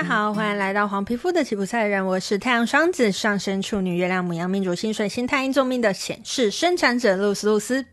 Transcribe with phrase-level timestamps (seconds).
[0.00, 7.84] 大家好，欢迎来到黄皮肤的吉普赛人，我是太阳双子上升处女月亮母羊命主星水星太阴重命的显示生产者露丝露丝。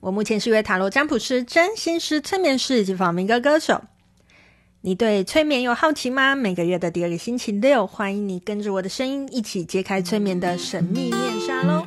[0.00, 3.84] 我目前是一位塔罗占卜师、占星师、催眠师以及仿民歌歌手。
[4.80, 6.34] 你对催眠有好奇吗？
[6.34, 11.86] 每个月的第二个星期六，欢迎你跟着我的声音一起揭开催眠的神秘面纱喽！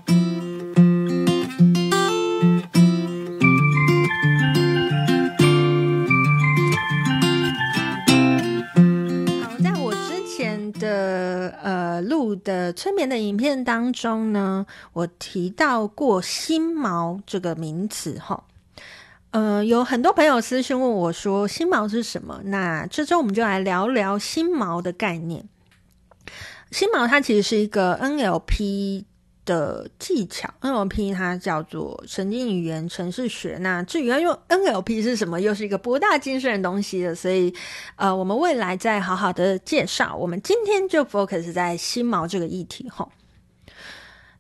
[10.71, 18.43] 的呃录的催眠的影片当中呢，我提到过“心锚”这个名词哈。
[19.31, 25.47] 呃，有很多朋友私信问我说：“心锚是什么？”那这周我们就来聊聊心锚的概念。
[26.71, 29.05] 心锚它其实是一个 NLP。
[29.45, 33.57] 的技巧，NLP 它叫做神经语言程式学。
[33.61, 37.15] 那至于要用 NLP 是什么，又是一个博大精深的东西了。
[37.15, 37.53] 所以，
[37.95, 40.15] 呃，我们未来再好好的介绍。
[40.15, 42.89] 我们今天就 focus 在心锚这个议题。
[42.89, 43.11] 吼，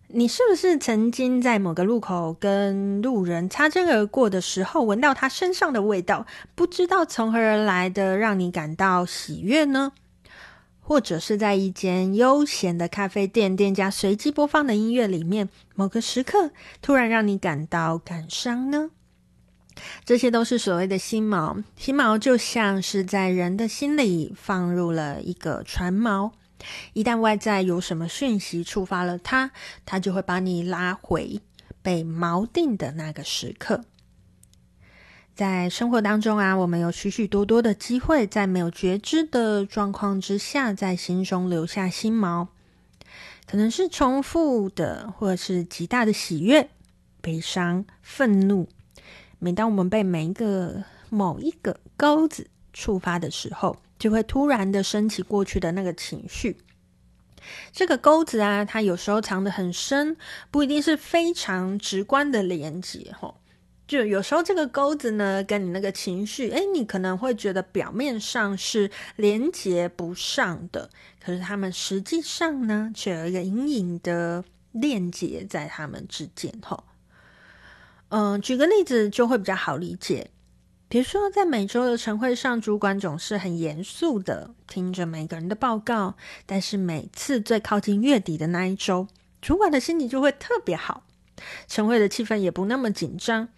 [0.07, 9.93] 你是不是曾经在某个路口跟路人擦肩而过的时候，闻到他身上的味道，不知道从何而来的，让你感到喜悦呢？
[10.91, 18.89] 或者是在一间悠闲的咖啡店，店家随机播放的音乐里面，某个时刻突然让你感到感伤呢？
[20.03, 21.63] 这些都是所谓的心锚。
[21.77, 26.31] 心锚就像是在人的心里放入了一个船锚，
[26.91, 29.51] 一旦外在有什么讯息触发了它，
[29.85, 31.39] 它就会把你拉回
[31.81, 33.85] 被锚定的那个时刻。
[35.33, 42.47] 在生活当中啊，我们有许许多多的机会，在没有觉知的状况之下，在心中留下心锚，
[43.47, 46.69] 可能是重复的，或者是极大的喜悦、
[47.21, 48.67] 悲伤、愤怒。
[49.39, 56.57] 每当我们被每一个某一个钩子触发的时候，就会突然的升起过去的那个情绪。
[57.71, 60.15] 这个钩子啊，它有时候藏得很深，
[60.51, 63.40] 不一定是非常直观的连接，吼。
[63.91, 70.89] 就有时候这个钩子呢，跟你那个情绪，诶，你可能会觉得表面上是连接不上的，
[71.21, 76.53] 可是他们实际上呢，却有一个隐隐的链接在他们之间。
[76.63, 76.85] 吼，
[78.07, 80.31] 嗯，举个例子就会比较好理解。
[80.87, 86.15] 比如说，在每周的晨会上，主管总是很严肃的听着每个人的报告，
[86.45, 89.09] 但是每次最靠近月底的那一周，
[89.41, 91.03] 主管的心情就会特别好，
[91.67, 93.49] 晨会的气氛也不那么紧张。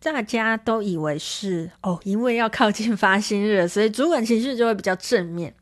[0.00, 5.54] 大家都以为是哦，因为要靠近发薪日，所以主管情绪就会比较正面。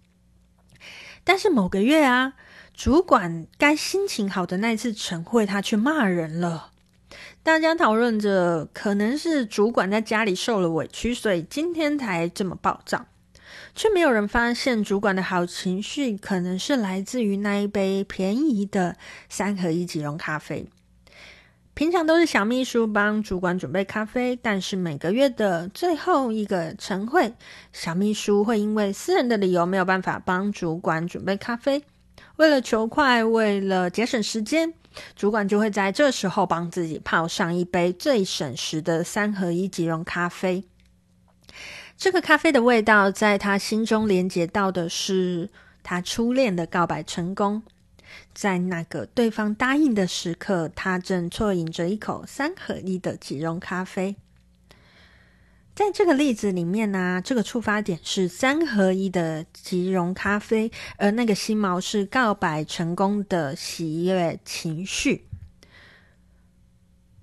[1.25, 2.35] 但是某个月啊，
[2.75, 6.71] 主管该心情好的那一次晨会，他却骂人了。
[7.43, 13.07] 大家讨论着，可能是主管在家里受了委屈，所以今天才这么暴躁，
[13.75, 18.97] 却没有人发现主管的好情绪可能是来自于那一杯便宜的
[19.29, 20.69] 三合一即溶咖啡。
[21.77, 27.31] 平常都是小秘书帮主管准备咖啡，但是每个月的最后一个晨会，
[27.71, 31.85] 小秘书会因为私人的理由没有办法帮主管准备咖啡。
[32.37, 34.73] 为了求快，为了节省时间，
[35.15, 40.65] 主管就会在这时候帮自己泡上一杯最省时的三合一即溶咖啡。
[41.99, 45.51] 这个咖啡的味道，在他心中连接到的是
[45.83, 47.63] 他初恋的告白成功。
[48.35, 54.17] 在那个对方答应的时刻，他正啜饮着一口三合一的即溶咖啡。
[55.75, 65.29] 在这个例子里面呢、这个触发点是三合一的即溶咖啡，而那个心锚是告白成功的喜悦情绪。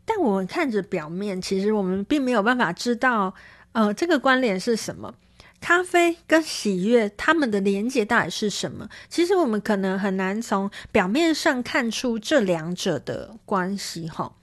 [0.06, 3.34] 但我们看着表面，其实我们并没有办法知道，
[3.72, 5.16] 呃，这个关联是什么。
[5.64, 8.90] 咖啡跟喜悦，他们的连接到底是什么？
[9.08, 14.10] 其实我们可能很难从表面上看出这两者的关系。
[14.10, 14.36] 哈，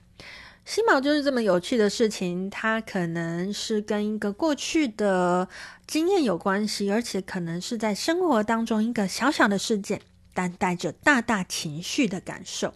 [0.65, 5.47] 心锚就是这么有趣的事情，它可能是跟一个过去的
[5.85, 10.01] 经验有关系，而且可能是在生活当中一个小小的事件，
[10.33, 12.73] 但带着大大情绪的感受，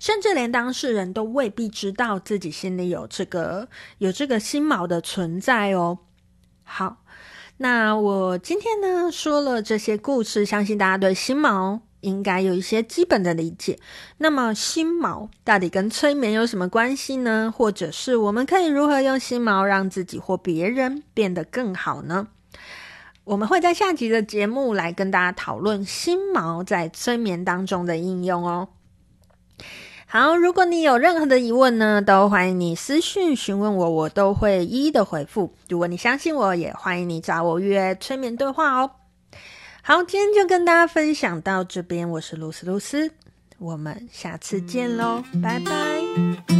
[0.00, 3.68] 甚至连当事人都未必知道自己心里有这个
[3.98, 5.98] 有这个心锚的存在哦。
[6.62, 7.03] 好。
[7.56, 13.78] 那我今天呢，说了这些故事，相信大家对心锚应该有一些基本的理解。
[14.18, 17.54] 那么心锚到底跟催眠有什么关系呢？
[17.56, 22.26] 或者是我们可以如何用心锚让自己或别人变得更好呢？
[23.22, 28.68] 我们会在下集的节目来跟大家讨论心锚在催眠当中的应用哦。
[30.16, 35.52] 好，如果你有任何的疑问呢，都欢迎你私讯询问我，我都会一一的回复。
[35.68, 38.92] 如果你相信我，也欢迎你找我约催眠对话哦。
[39.82, 43.10] 好，今天就跟大家分享到这边，我是露丝露丝，
[43.58, 46.53] 我们下次见喽，拜拜。